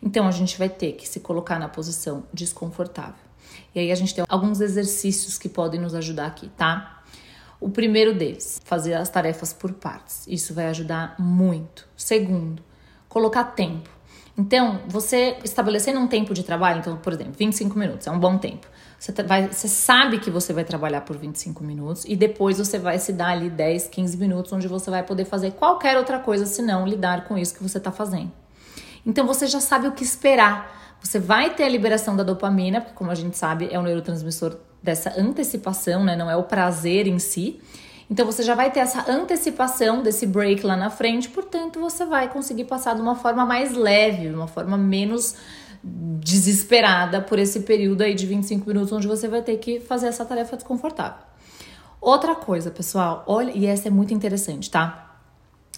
Então 0.02 0.28
a 0.28 0.32
gente 0.32 0.58
vai 0.58 0.70
ter 0.70 0.94
que 0.94 1.08
se 1.08 1.20
colocar 1.20 1.60
na 1.60 1.68
posição 1.68 2.24
desconfortável. 2.34 3.26
E 3.74 3.80
aí 3.80 3.92
a 3.92 3.96
gente 3.96 4.14
tem 4.14 4.24
alguns 4.30 4.62
exercícios 4.62 5.38
que 5.38 5.50
podem 5.50 5.80
nos 5.80 5.94
ajudar 5.94 6.28
aqui, 6.28 6.48
tá? 6.50 7.04
O 7.60 7.70
primeiro 7.70 8.14
deles, 8.14 8.62
fazer 8.64 8.94
as 8.94 9.10
tarefas 9.10 9.52
por 9.52 9.74
partes. 9.74 10.26
Isso 10.28 10.54
vai 10.54 10.68
ajudar 10.68 11.16
muito. 11.18 11.88
Segundo, 11.96 12.64
colocar 13.10 13.44
tempo. 13.46 13.90
Então, 14.38 14.82
você 14.88 15.38
estabelecendo 15.44 16.00
um 16.00 16.08
tempo 16.08 16.32
de 16.34 16.44
trabalho, 16.44 16.80
então, 16.80 16.96
por 16.98 17.12
exemplo, 17.12 17.34
25 17.36 17.78
minutos 17.78 18.06
é 18.06 18.12
um 18.12 18.20
bom 18.20 18.38
tempo. 18.38 18.68
Você, 19.00 19.12
vai, 19.24 19.48
você 19.48 19.68
sabe 19.68 20.20
que 20.20 20.30
você 20.30 20.54
vai 20.54 20.64
trabalhar 20.64 21.02
por 21.02 21.18
25 21.18 21.64
minutos 21.64 22.06
e 22.06 22.16
depois 22.16 22.60
você 22.60 22.78
vai 22.78 23.00
se 23.00 23.14
dar 23.14 23.30
ali 23.30 23.50
10, 23.50 23.88
15 23.88 24.18
minutos 24.18 24.54
onde 24.54 24.68
você 24.68 24.92
vai 24.92 25.02
poder 25.02 25.26
fazer 25.26 25.52
qualquer 25.52 25.98
outra 25.98 26.20
coisa 26.20 26.46
senão 26.46 26.86
lidar 26.86 27.26
com 27.26 27.38
isso 27.38 27.56
que 27.56 27.64
você 27.64 27.80
está 27.80 27.92
fazendo. 27.92 28.32
Então 29.06 29.26
você 29.26 29.48
já 29.48 29.60
sabe 29.60 29.88
o 29.88 29.92
que 29.92 30.04
esperar. 30.04 30.98
Você 31.00 31.20
vai 31.20 31.54
ter 31.54 31.64
a 31.64 31.70
liberação 31.70 32.16
da 32.16 32.24
dopamina, 32.24 32.82
porque 32.82 32.96
como 32.96 33.10
a 33.10 33.16
gente 33.16 33.38
sabe, 33.38 33.70
é 33.72 33.80
um 33.80 33.84
neurotransmissor 33.84 34.58
dessa 34.82 35.14
antecipação, 35.20 36.04
né? 36.04 36.16
Não 36.16 36.30
é 36.30 36.36
o 36.36 36.44
prazer 36.44 37.08
em 37.08 37.20
si. 37.20 37.60
Então 38.10 38.26
você 38.26 38.42
já 38.42 38.56
vai 38.56 38.72
ter 38.72 38.80
essa 38.80 39.12
antecipação 39.12 40.02
desse 40.02 40.26
break 40.26 40.66
lá 40.66 40.78
na 40.78 40.90
frente, 40.90 41.28
portanto 41.28 41.80
você 41.80 42.06
vai 42.06 42.30
conseguir 42.30 42.64
passar 42.64 42.96
de 42.96 43.02
uma 43.02 43.16
forma 43.16 43.46
mais 43.46 43.74
leve, 43.74 44.30
uma 44.30 44.48
forma 44.48 44.78
menos 44.78 45.36
desesperada 45.84 47.22
por 47.22 47.38
esse 47.38 47.62
período 47.62 48.02
aí 48.02 48.16
de 48.16 48.26
25 48.26 48.68
minutos 48.68 48.92
onde 48.92 49.08
você 49.08 49.28
vai 49.28 49.42
ter 49.42 49.58
que 49.58 49.80
fazer 49.80 50.08
essa 50.08 50.26
tarefa 50.26 50.56
desconfortável. 50.56 51.22
Outra 52.00 52.36
coisa, 52.36 52.72
pessoal, 52.72 53.24
olha, 53.28 53.52
e 53.54 53.66
essa 53.66 53.88
é 53.88 53.92
muito 53.92 54.14
interessante, 54.14 54.70
tá? 54.72 55.20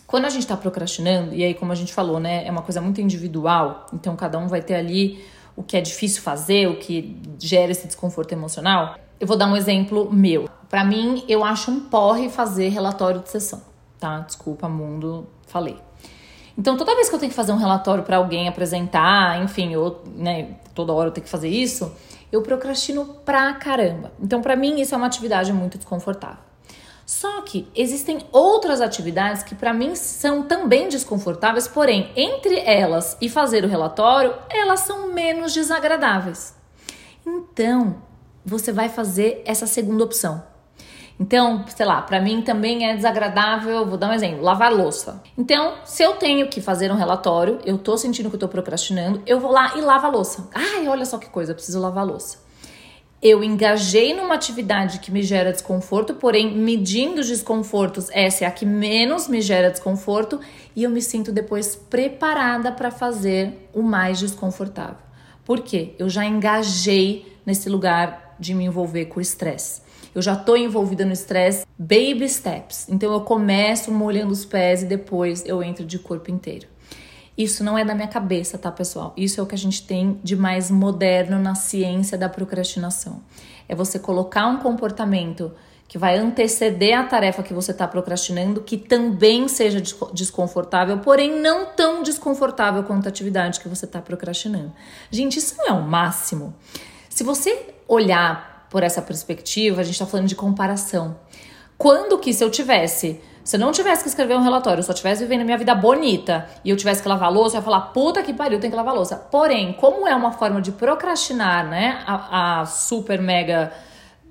Quando 0.05 0.25
a 0.25 0.29
gente 0.29 0.45
tá 0.45 0.57
procrastinando, 0.57 1.33
e 1.33 1.43
aí 1.43 1.53
como 1.53 1.71
a 1.71 1.75
gente 1.75 1.93
falou, 1.93 2.19
né, 2.19 2.45
é 2.45 2.51
uma 2.51 2.61
coisa 2.61 2.81
muito 2.81 2.99
individual, 3.01 3.87
então 3.93 4.15
cada 4.15 4.37
um 4.37 4.47
vai 4.47 4.61
ter 4.61 4.75
ali 4.75 5.23
o 5.59 5.63
que 5.63 5.75
é 5.75 5.81
difícil 5.81 6.21
fazer, 6.21 6.69
o 6.69 6.77
que 6.77 7.21
gera 7.37 7.69
esse 7.69 7.85
desconforto 7.85 8.31
emocional. 8.31 8.95
Eu 9.19 9.27
vou 9.27 9.35
dar 9.35 9.45
um 9.45 9.57
exemplo 9.57 10.09
meu. 10.09 10.49
Para 10.69 10.85
mim, 10.85 11.25
eu 11.27 11.43
acho 11.43 11.69
um 11.69 11.81
porre 11.81 12.29
fazer 12.29 12.69
relatório 12.69 13.19
de 13.19 13.29
sessão, 13.29 13.61
tá? 13.99 14.21
Desculpa, 14.21 14.69
mundo, 14.69 15.27
falei. 15.47 15.75
Então, 16.57 16.77
toda 16.77 16.95
vez 16.95 17.09
que 17.09 17.15
eu 17.15 17.19
tenho 17.19 17.29
que 17.29 17.35
fazer 17.35 17.51
um 17.51 17.57
relatório 17.57 18.05
para 18.05 18.15
alguém 18.15 18.47
apresentar, 18.47 19.43
enfim, 19.43 19.73
eu, 19.73 20.01
né, 20.15 20.55
toda 20.73 20.93
hora 20.93 21.09
eu 21.09 21.11
tenho 21.11 21.25
que 21.25 21.29
fazer 21.29 21.49
isso, 21.49 21.93
eu 22.31 22.41
procrastino 22.41 23.05
pra 23.25 23.53
caramba. 23.55 24.13
Então, 24.17 24.41
para 24.41 24.55
mim, 24.55 24.79
isso 24.79 24.95
é 24.95 24.97
uma 24.97 25.07
atividade 25.07 25.51
muito 25.51 25.77
desconfortável. 25.77 26.48
Só 27.09 27.41
que 27.41 27.67
existem 27.75 28.19
outras 28.31 28.81
atividades 28.81 29.41
que 29.41 29.55
para 29.55 29.73
mim 29.73 29.95
são 29.95 30.43
também 30.43 30.87
desconfortáveis, 30.87 31.67
porém, 31.67 32.11
entre 32.15 32.59
elas 32.59 33.17
e 33.19 33.27
fazer 33.27 33.65
o 33.65 33.67
relatório, 33.67 34.35
elas 34.47 34.81
são 34.81 35.11
menos 35.11 35.51
desagradáveis. 35.51 36.53
Então, 37.25 37.95
você 38.45 38.71
vai 38.71 38.89
fazer 38.89 39.41
essa 39.43 39.65
segunda 39.65 40.03
opção. 40.03 40.43
Então, 41.19 41.65
sei 41.75 41.87
lá, 41.87 41.99
para 41.99 42.21
mim 42.21 42.43
também 42.43 42.87
é 42.87 42.95
desagradável, 42.95 43.87
vou 43.87 43.97
dar 43.97 44.11
um 44.11 44.13
exemplo, 44.13 44.43
lavar 44.43 44.71
louça. 44.71 45.19
Então, 45.35 45.77
se 45.83 46.03
eu 46.03 46.13
tenho 46.13 46.47
que 46.47 46.61
fazer 46.61 46.91
um 46.91 46.95
relatório, 46.95 47.57
eu 47.65 47.79
tô 47.79 47.97
sentindo 47.97 48.29
que 48.29 48.35
eu 48.35 48.39
tô 48.39 48.47
procrastinando, 48.47 49.23
eu 49.25 49.39
vou 49.39 49.49
lá 49.49 49.75
e 49.75 49.81
lavo 49.81 50.05
a 50.05 50.09
louça. 50.11 50.47
Ai, 50.53 50.87
olha 50.87 51.05
só 51.05 51.17
que 51.17 51.27
coisa, 51.27 51.53
eu 51.53 51.55
preciso 51.55 51.79
lavar 51.79 52.03
a 52.03 52.07
louça 52.07 52.48
eu 53.21 53.43
engajei 53.43 54.13
numa 54.13 54.35
atividade 54.35 54.99
que 54.99 55.11
me 55.11 55.21
gera 55.21 55.51
desconforto, 55.51 56.13
porém, 56.13 56.55
medindo 56.55 57.19
os 57.19 57.27
desconfortos, 57.27 58.09
essa 58.11 58.45
é 58.45 58.47
a 58.47 58.51
que 58.51 58.65
menos 58.65 59.27
me 59.27 59.41
gera 59.41 59.69
desconforto 59.69 60.39
e 60.73 60.83
eu 60.83 60.89
me 60.89 61.01
sinto 61.01 61.31
depois 61.31 61.75
preparada 61.75 62.71
para 62.71 62.89
fazer 62.89 63.69
o 63.73 63.81
mais 63.81 64.19
desconfortável. 64.19 65.03
Por 65.43 65.61
quê? 65.61 65.95
Eu 65.99 66.09
já 66.09 66.25
engajei 66.25 67.37
nesse 67.45 67.69
lugar 67.69 68.35
de 68.39 68.53
me 68.53 68.63
envolver 68.63 69.05
com 69.05 69.19
o 69.19 69.21
estresse. 69.21 69.81
Eu 70.15 70.21
já 70.21 70.33
estou 70.33 70.55
envolvida 70.55 71.05
no 71.05 71.11
estresse, 71.11 71.65
baby 71.77 72.27
steps. 72.27 72.87
Então 72.87 73.11
eu 73.11 73.21
começo 73.21 73.91
molhando 73.91 74.31
os 74.31 74.45
pés 74.45 74.81
e 74.81 74.85
depois 74.85 75.43
eu 75.45 75.61
entro 75.61 75.85
de 75.85 75.99
corpo 75.99 76.31
inteiro. 76.31 76.67
Isso 77.39 77.63
não 77.63 77.77
é 77.77 77.85
da 77.85 77.95
minha 77.95 78.09
cabeça, 78.09 78.57
tá, 78.57 78.69
pessoal? 78.69 79.13
Isso 79.15 79.39
é 79.39 79.43
o 79.43 79.45
que 79.45 79.55
a 79.55 79.57
gente 79.57 79.87
tem 79.87 80.19
de 80.21 80.35
mais 80.35 80.69
moderno 80.69 81.39
na 81.39 81.55
ciência 81.55 82.17
da 82.17 82.27
procrastinação. 82.27 83.21
É 83.65 83.73
você 83.73 83.97
colocar 83.97 84.45
um 84.45 84.57
comportamento 84.57 85.49
que 85.87 85.97
vai 85.97 86.17
anteceder 86.17 86.99
a 86.99 87.05
tarefa 87.05 87.41
que 87.41 87.53
você 87.53 87.71
está 87.71 87.87
procrastinando, 87.87 88.59
que 88.59 88.75
também 88.77 89.47
seja 89.47 89.81
desconfortável, 90.13 90.99
porém 90.99 91.39
não 91.39 91.67
tão 91.67 92.03
desconfortável 92.03 92.83
quanto 92.83 93.05
a 93.05 93.09
atividade 93.09 93.61
que 93.61 93.69
você 93.69 93.85
está 93.85 94.01
procrastinando. 94.01 94.73
Gente, 95.09 95.39
isso 95.39 95.55
não 95.59 95.65
é 95.65 95.71
o 95.71 95.81
máximo. 95.81 96.53
Se 97.09 97.23
você 97.23 97.73
olhar 97.87 98.67
por 98.69 98.83
essa 98.83 99.01
perspectiva, 99.01 99.79
a 99.79 99.83
gente 99.85 99.93
está 99.93 100.05
falando 100.05 100.27
de 100.27 100.35
comparação. 100.35 101.17
Quando 101.77 102.19
que 102.19 102.33
se 102.33 102.43
eu 102.43 102.51
tivesse 102.51 103.21
se 103.43 103.55
eu 103.55 103.59
não 103.59 103.71
tivesse 103.71 104.03
que 104.03 104.09
escrever 104.09 104.35
um 104.35 104.41
relatório, 104.41 104.79
eu 104.79 104.83
só 104.83 104.93
tivesse 104.93 105.23
vivendo 105.23 105.45
minha 105.45 105.57
vida 105.57 105.73
bonita 105.73 106.47
e 106.63 106.69
eu 106.69 106.77
tivesse 106.77 107.01
que 107.01 107.07
lavar 107.07 107.31
louça, 107.31 107.55
eu 107.55 107.59
ia 107.59 107.63
falar, 107.63 107.81
puta 107.81 108.21
que 108.21 108.33
pariu, 108.33 108.59
tem 108.59 108.69
que 108.69 108.75
lavar 108.75 108.93
louça. 108.93 109.15
Porém, 109.15 109.73
como 109.73 110.07
é 110.07 110.15
uma 110.15 110.31
forma 110.31 110.61
de 110.61 110.71
procrastinar, 110.71 111.67
né, 111.67 112.03
a, 112.05 112.61
a 112.61 112.65
super 112.65 113.21
mega 113.21 113.71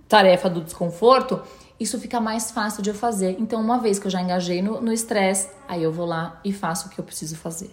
tarefa 0.09 0.49
do 0.49 0.61
desconforto, 0.61 1.43
isso 1.79 1.99
fica 2.01 2.21
mais 2.21 2.51
fácil 2.51 2.83
de 2.83 2.91
eu 2.91 2.95
fazer. 2.95 3.37
Então, 3.39 3.61
uma 3.61 3.79
vez 3.79 3.99
que 3.99 4.07
eu 4.07 4.11
já 4.11 4.21
engajei 4.21 4.61
no 4.63 4.93
estresse, 4.93 5.51
aí 5.69 5.83
eu 5.83 5.93
vou 5.93 6.07
lá 6.07 6.41
e 6.45 6.53
faço 6.53 6.89
o 6.89 6.91
que 6.91 6.99
eu 6.99 7.05
preciso 7.05 7.37
fazer. 7.37 7.71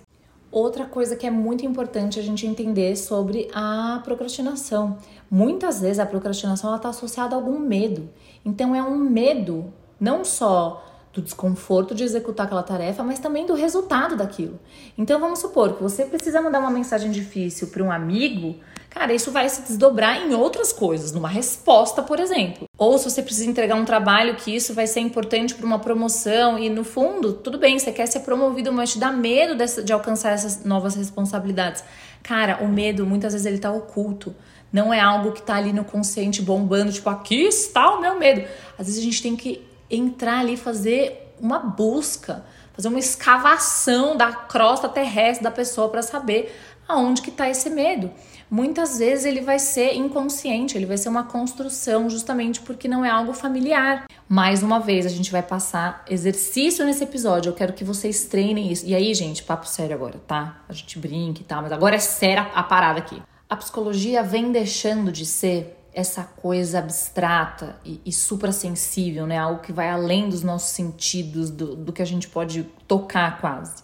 Outra 0.52 0.86
coisa 0.86 1.16
que 1.16 1.26
é 1.26 1.32
muito 1.32 1.66
importante 1.66 2.20
a 2.20 2.24
gente 2.24 2.46
entender 2.46 2.96
sobre 2.96 3.50
a 3.54 4.00
procrastinação. 4.04 4.98
Muitas 5.30 5.82
vezes 5.82 6.00
a 6.00 6.06
procrastinação 6.06 6.74
está 6.76 6.90
associada 6.90 7.36
a 7.36 7.38
algum 7.38 7.60
medo. 7.60 8.10
Então, 8.46 8.76
é 8.76 8.82
um 8.82 8.96
medo 8.96 9.74
não 10.00 10.24
só 10.24 10.84
do 11.16 11.22
desconforto 11.22 11.96
de 11.96 12.04
executar 12.04 12.46
aquela 12.46 12.62
tarefa, 12.62 13.02
mas 13.04 13.20
também 13.20 13.46
do 13.46 13.54
resultado 13.54 14.18
daquilo. 14.18 14.60
Então 14.98 15.18
vamos 15.20 15.40
supor 15.40 15.74
que 15.74 15.82
você 15.82 16.04
precisa 16.04 16.42
mandar 16.42 16.60
uma 16.60 16.70
mensagem 16.70 17.10
difícil 17.10 17.68
para 17.68 17.82
um 17.82 17.90
amigo, 17.90 18.58
cara, 18.90 19.14
isso 19.14 19.32
vai 19.32 19.48
se 19.48 19.62
desdobrar 19.62 20.22
em 20.22 20.34
outras 20.34 20.74
coisas, 20.74 21.14
numa 21.14 21.30
resposta, 21.30 22.04
por 22.04 22.20
exemplo. 22.20 22.68
Ou 22.78 22.98
se 22.98 23.10
você 23.10 23.24
precisa 23.24 23.50
entregar 23.50 23.76
um 23.76 23.86
trabalho 23.86 24.36
que 24.36 24.54
isso 24.54 24.74
vai 24.74 24.88
ser 24.88 25.00
importante 25.00 25.56
para 25.56 25.66
uma 25.66 25.80
promoção 25.80 26.60
e 26.60 26.70
no 26.70 26.84
fundo, 26.84 27.32
tudo 27.32 27.58
bem, 27.58 27.80
você 27.80 27.94
quer 27.94 28.08
ser 28.08 28.20
promovido, 28.20 28.74
mas 28.74 28.92
te 28.92 29.00
dá 29.00 29.12
medo 29.12 29.56
de 29.84 29.94
alcançar 29.94 30.34
essas 30.34 30.66
novas 30.66 30.96
responsabilidades. 30.96 31.82
Cara, 32.22 32.62
o 32.62 32.68
medo 32.68 33.06
muitas 33.06 33.32
vezes 33.32 33.46
ele 33.46 33.60
tá 33.60 33.72
oculto. 33.72 34.36
Não 34.74 34.94
é 34.94 35.00
algo 35.00 35.32
que 35.32 35.42
tá 35.42 35.56
ali 35.56 35.72
no 35.72 35.86
consciente 35.86 36.42
bombando, 36.42 36.92
tipo, 36.92 37.10
aqui 37.10 37.44
está 37.44 37.96
o 37.96 38.02
meu 38.02 38.20
medo. 38.20 38.46
Às 38.78 38.88
vezes 38.88 39.00
a 39.00 39.04
gente 39.04 39.22
tem 39.22 39.34
que 39.34 39.65
entrar 39.90 40.40
ali 40.40 40.58
fazer 40.58 41.34
uma 41.40 41.60
busca, 41.60 42.46
fazer 42.74 42.88
uma 42.88 43.00
escavação 43.00 44.18
da 44.18 44.32
crosta 44.32 44.90
terrestre 44.90 45.44
da 45.44 45.52
pessoa 45.52 45.90
para 45.90 46.02
saber 46.02 46.54
aonde 46.88 47.22
que 47.22 47.30
está 47.30 47.50
esse 47.50 47.70
medo. 47.70 48.12
Muitas 48.50 49.00
vezes 49.00 49.26
ele 49.26 49.42
vai 49.42 49.58
ser 49.58 49.96
inconsciente, 49.96 50.78
ele 50.78 50.86
vai 50.86 50.98
ser 50.98 51.10
uma 51.10 51.24
construção 51.24 52.10
justamente 52.10 52.62
porque 52.62 52.88
não 52.88 53.04
é 53.04 53.10
algo 53.10 53.34
familiar. 53.34 54.06
Mais 54.30 54.62
uma 54.62 54.80
vez, 54.80 55.06
a 55.06 55.10
gente 55.10 55.32
vai 55.32 55.42
passar 55.42 56.06
exercício 56.08 56.86
nesse 56.86 57.04
episódio. 57.04 57.50
Eu 57.50 57.56
quero 57.56 57.74
que 57.74 57.84
vocês 57.84 58.26
treinem 58.26 58.72
isso. 58.72 58.86
E 58.86 58.94
aí, 58.94 59.14
gente, 59.16 59.42
papo 59.42 59.68
sério 59.68 59.96
agora, 59.96 60.22
tá? 60.28 60.62
A 60.70 60.74
gente 60.74 61.00
brinca 61.00 61.42
e 61.42 61.44
tal, 61.44 61.64
mas 61.64 61.72
agora 61.72 61.96
é 61.96 62.00
séria 62.00 62.44
a 62.54 62.62
parada 62.62 63.00
aqui. 63.00 63.22
A 63.50 63.56
psicologia 63.56 64.22
vem 64.22 64.52
deixando 64.52 65.12
de 65.12 65.26
ser 65.26 65.76
essa 65.96 66.24
coisa 66.24 66.80
abstrata 66.80 67.78
e, 67.86 68.02
e 68.06 68.12
suprassensível, 68.12 69.26
né? 69.26 69.38
Algo 69.38 69.62
que 69.62 69.72
vai 69.72 69.90
além 69.90 70.28
dos 70.28 70.44
nossos 70.44 70.72
sentidos, 70.72 71.50
do, 71.50 71.74
do 71.74 71.94
que 71.94 72.02
a 72.02 72.06
gente 72.06 72.28
pode 72.28 72.64
tocar 72.86 73.40
quase. 73.40 73.82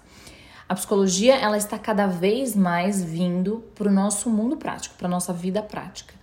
A 0.68 0.76
psicologia 0.76 1.36
ela 1.36 1.58
está 1.58 1.80
cada 1.80 2.08
vez 2.08 2.54
mais 2.54 3.02
vindo 3.02 3.64
para 3.74 3.88
o 3.88 3.92
nosso 3.92 4.30
mundo 4.30 4.58
prático, 4.58 4.96
para 4.98 5.08
a 5.08 5.10
nossa 5.10 5.32
vida 5.32 5.64
prática. 5.64 6.14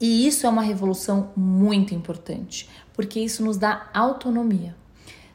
E 0.00 0.26
isso 0.26 0.44
é 0.44 0.48
uma 0.48 0.62
revolução 0.62 1.30
muito 1.36 1.94
importante, 1.94 2.68
porque 2.92 3.20
isso 3.20 3.44
nos 3.44 3.56
dá 3.56 3.88
autonomia. 3.94 4.74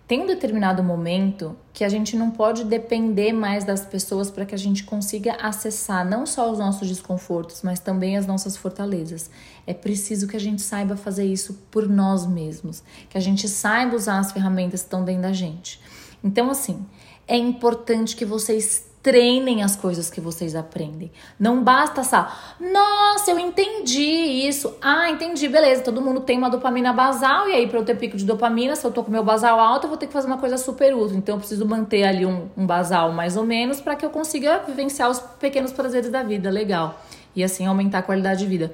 Tem 0.07 0.21
um 0.21 0.25
determinado 0.25 0.81
momento 0.81 1.53
que 1.73 1.83
a 1.83 1.89
gente 1.89 2.15
não 2.15 2.31
pode 2.31 2.63
depender 2.63 3.33
mais 3.33 3.65
das 3.65 3.85
pessoas 3.85 4.31
para 4.31 4.45
que 4.45 4.55
a 4.55 4.57
gente 4.57 4.85
consiga 4.85 5.33
acessar 5.33 6.05
não 6.07 6.25
só 6.25 6.49
os 6.49 6.57
nossos 6.57 6.87
desconfortos, 6.87 7.61
mas 7.61 7.81
também 7.81 8.15
as 8.15 8.25
nossas 8.25 8.55
fortalezas. 8.55 9.29
É 9.65 9.73
preciso 9.73 10.25
que 10.25 10.37
a 10.37 10.39
gente 10.39 10.61
saiba 10.61 10.95
fazer 10.95 11.25
isso 11.25 11.55
por 11.69 11.89
nós 11.89 12.25
mesmos, 12.25 12.81
que 13.09 13.17
a 13.17 13.21
gente 13.21 13.49
saiba 13.49 13.97
usar 13.97 14.19
as 14.19 14.31
ferramentas 14.31 14.79
que 14.79 14.85
estão 14.85 15.03
dentro 15.03 15.23
da 15.23 15.33
gente. 15.33 15.77
Então, 16.23 16.49
assim, 16.49 16.85
é 17.27 17.35
importante 17.35 18.15
que 18.15 18.23
vocês 18.23 18.85
treinem 19.07 19.63
as 19.63 19.73
coisas 19.73 20.09
que 20.09 20.19
vocês 20.19 20.53
aprendem. 20.53 21.09
Não 21.39 21.63
basta 21.63 22.03
só, 22.03 22.29
nossa, 22.59 23.31
eu 23.31 23.39
entendi 23.39 24.01
isso. 24.01 24.75
Ah, 24.81 25.09
entendi, 25.09 25.47
beleza. 25.47 25.81
Todo 25.81 26.01
mundo 26.01 26.19
tem 26.19 26.37
uma 26.37 26.49
dopamina 26.49 26.91
basal, 26.91 27.47
e 27.47 27.53
aí, 27.53 27.67
para 27.69 27.79
eu 27.79 27.85
ter 27.85 27.95
pico 27.95 28.17
de 28.17 28.25
dopamina, 28.25 28.75
se 28.75 28.85
eu 28.85 28.91
tô 28.91 29.05
com 29.05 29.09
meu 29.09 29.23
basal 29.23 29.61
alto, 29.61 29.85
eu 29.85 29.89
vou 29.89 29.97
ter 29.97 30.07
que 30.07 30.11
fazer 30.11 30.27
uma 30.27 30.37
coisa 30.37 30.57
super 30.57 30.93
útil. 30.93 31.15
Então, 31.15 31.35
eu 31.35 31.39
preciso 31.39 31.65
manter 31.65 32.03
ali 32.03 32.25
um, 32.25 32.49
um 32.57 32.67
basal 32.67 33.13
mais 33.13 33.37
ou 33.37 33.45
menos 33.45 33.79
para 33.79 33.95
que 33.95 34.05
eu 34.05 34.09
consiga 34.09 34.59
vivenciar 34.67 35.09
os 35.09 35.21
pequenos 35.39 35.71
prazeres 35.71 36.11
da 36.11 36.21
vida. 36.21 36.49
Legal. 36.49 37.01
E 37.33 37.41
assim 37.41 37.65
aumentar 37.65 37.99
a 37.99 38.03
qualidade 38.03 38.41
de 38.41 38.45
vida. 38.45 38.73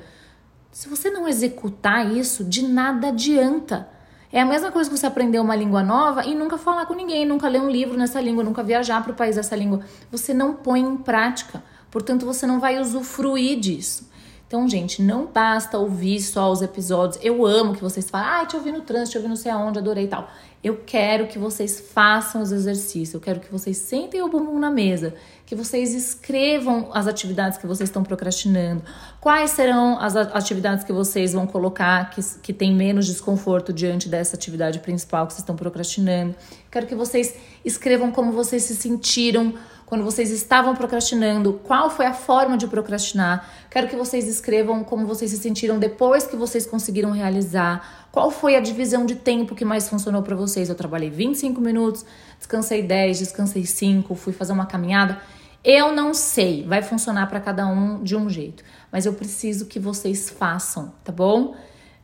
Se 0.71 0.89
você 0.89 1.11
não 1.11 1.27
executar 1.27 2.11
isso, 2.11 2.43
de 2.43 2.67
nada 2.67 3.09
adianta. 3.09 3.87
É 4.33 4.41
a 4.41 4.45
mesma 4.45 4.71
coisa 4.71 4.89
que 4.89 4.97
você 4.97 5.05
aprender 5.05 5.37
uma 5.37 5.55
língua 5.55 5.83
nova 5.83 6.25
e 6.25 6.33
nunca 6.33 6.57
falar 6.57 6.87
com 6.87 6.95
ninguém, 6.95 7.23
nunca 7.23 7.47
ler 7.47 7.61
um 7.61 7.69
livro 7.69 7.95
nessa 7.95 8.19
língua, 8.19 8.43
nunca 8.43 8.63
viajar 8.63 9.03
para 9.03 9.11
o 9.11 9.15
país 9.15 9.35
dessa 9.35 9.55
língua. 9.55 9.81
Você 10.11 10.33
não 10.33 10.55
põe 10.55 10.79
em 10.79 10.97
prática, 10.97 11.63
portanto 11.91 12.25
você 12.25 12.47
não 12.47 12.59
vai 12.59 12.79
usufruir 12.79 13.59
disso. 13.59 14.09
Então, 14.53 14.69
gente, 14.69 15.01
não 15.01 15.25
basta 15.25 15.79
ouvir 15.79 16.21
só 16.21 16.51
os 16.51 16.61
episódios. 16.61 17.17
Eu 17.25 17.43
amo 17.43 17.73
que 17.73 17.81
vocês 17.81 18.07
falem, 18.07 18.27
ah, 18.29 18.45
te 18.45 18.55
ouvi 18.55 18.71
no 18.71 18.81
trânsito, 18.81 19.13
te 19.13 19.17
ouvi 19.17 19.27
não 19.27 19.35
sei 19.35 19.51
aonde, 19.51 19.79
adorei 19.79 20.03
e 20.03 20.07
tal. 20.07 20.29
Eu 20.63 20.83
quero 20.85 21.25
que 21.25 21.39
vocês 21.39 21.79
façam 21.91 22.39
os 22.39 22.51
exercícios, 22.51 23.15
eu 23.15 23.19
quero 23.19 23.39
que 23.39 23.51
vocês 23.51 23.77
sentem 23.77 24.21
o 24.21 24.29
bumbum 24.29 24.59
na 24.59 24.69
mesa, 24.69 25.15
que 25.43 25.55
vocês 25.55 25.95
escrevam 25.95 26.91
as 26.93 27.07
atividades 27.07 27.57
que 27.57 27.65
vocês 27.65 27.89
estão 27.89 28.03
procrastinando, 28.03 28.83
quais 29.19 29.49
serão 29.49 29.99
as 29.99 30.15
atividades 30.15 30.85
que 30.85 30.93
vocês 30.93 31.33
vão 31.33 31.47
colocar 31.47 32.11
que, 32.11 32.21
que 32.43 32.53
tem 32.53 32.75
menos 32.75 33.07
desconforto 33.07 33.73
diante 33.73 34.07
dessa 34.07 34.35
atividade 34.35 34.79
principal 34.81 35.25
que 35.25 35.33
vocês 35.33 35.41
estão 35.41 35.55
procrastinando. 35.55 36.35
Quero 36.69 36.85
que 36.85 36.93
vocês 36.95 37.35
escrevam 37.65 38.11
como 38.11 38.31
vocês 38.31 38.61
se 38.61 38.75
sentiram 38.75 39.55
quando 39.85 40.03
vocês 40.03 40.31
estavam 40.31 40.75
procrastinando, 40.75 41.59
qual 41.63 41.89
foi 41.89 42.05
a 42.05 42.13
forma 42.13 42.57
de 42.57 42.67
procrastinar. 42.67 43.47
Quero 43.69 43.87
que 43.87 43.95
vocês 43.95 44.27
escrevam 44.27 44.83
como 44.83 45.05
vocês 45.05 45.31
se 45.31 45.37
sentiram 45.37 45.77
depois 45.77 46.25
que 46.25 46.35
vocês 46.35 46.65
conseguiram 46.65 47.11
realizar. 47.11 48.07
Qual 48.11 48.31
foi 48.31 48.55
a 48.55 48.59
divisão 48.59 49.05
de 49.05 49.15
tempo 49.15 49.55
que 49.55 49.65
mais 49.65 49.89
funcionou 49.89 50.21
para 50.21 50.35
vocês? 50.35 50.69
Eu 50.69 50.75
trabalhei 50.75 51.09
25 51.09 51.59
minutos, 51.61 52.05
descansei 52.37 52.81
10, 52.81 53.19
descansei 53.19 53.65
5, 53.65 54.13
fui 54.15 54.33
fazer 54.33 54.53
uma 54.53 54.65
caminhada. 54.65 55.19
Eu 55.63 55.93
não 55.93 56.13
sei, 56.13 56.65
vai 56.65 56.81
funcionar 56.81 57.27
para 57.27 57.39
cada 57.39 57.65
um 57.65 58.03
de 58.03 58.15
um 58.15 58.29
jeito, 58.29 58.63
mas 58.91 59.05
eu 59.05 59.13
preciso 59.13 59.65
que 59.65 59.79
vocês 59.79 60.29
façam, 60.29 60.91
tá 61.03 61.11
bom? 61.11 61.55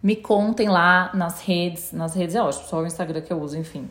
Me 0.02 0.16
contem 0.16 0.70
lá 0.70 1.12
nas 1.14 1.42
redes, 1.42 1.92
nas 1.92 2.16
redes 2.16 2.36
é 2.36 2.42
ótimo, 2.42 2.66
só 2.70 2.82
o 2.82 2.86
Instagram 2.86 3.20
que 3.20 3.34
eu 3.34 3.42
uso, 3.42 3.58
enfim. 3.58 3.90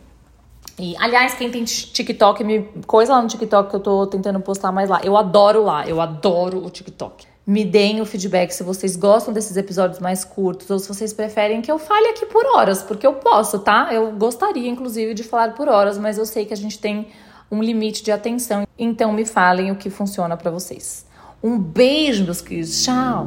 E, 0.79 0.97
aliás, 0.99 1.35
quem 1.35 1.51
tem 1.51 1.65
TikTok, 1.65 2.45
me 2.45 2.69
coisa 2.87 3.13
lá 3.13 3.23
no 3.23 3.29
TikTok 3.29 3.69
que 3.69 3.77
eu 3.77 3.81
tô 3.81 4.07
tentando 4.07 4.41
postar 4.41 4.71
mais 4.71 4.89
lá. 4.89 5.01
Eu 5.03 5.17
adoro 5.17 5.63
lá, 5.63 5.87
eu 5.87 6.01
adoro 6.01 6.65
o 6.65 6.71
TikTok. 6.71 7.27
Me 7.47 7.65
deem 7.65 8.01
o 8.01 8.07
feedback 8.07 8.53
se 8.53 8.63
vocês 8.63 8.95
gostam 8.95 9.33
desses 9.33 9.57
episódios 9.57 9.99
mais 9.99 10.23
curtos 10.23 10.69
ou 10.71 10.79
se 10.79 10.87
vocês 10.87 11.13
preferem 11.13 11.63
que 11.63 11.73
eu 11.73 11.79
fale 11.79 12.09
aqui 12.09 12.27
por 12.27 12.45
horas, 12.45 12.83
porque 12.83 13.07
eu 13.07 13.15
posso, 13.15 13.59
tá? 13.59 13.89
Eu 13.91 14.13
gostaria, 14.13 14.69
inclusive, 14.69 15.15
de 15.15 15.25
falar 15.25 15.55
por 15.55 15.69
horas, 15.69 15.99
mas 15.99 16.19
eu 16.19 16.27
sei 16.27 16.45
que 16.45 16.53
a 16.53 16.57
gente 16.57 16.79
tem 16.79 17.09
um 17.51 17.63
limite 17.63 18.05
de 18.05 18.13
atenção. 18.13 18.67
Então, 18.79 19.13
me 19.13 19.25
falem 19.25 19.71
o 19.71 19.77
que 19.77 19.89
funciona 19.89 20.37
para 20.37 20.51
vocês. 20.51 21.07
Um 21.43 21.59
beijo, 21.59 22.25
meus 22.25 22.41
queridos. 22.41 22.85
Tchau! 22.85 23.27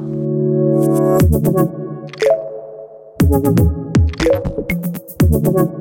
Thank 5.32 5.60
you. 5.60 5.81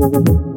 Thank 0.00 0.28
you. 0.28 0.49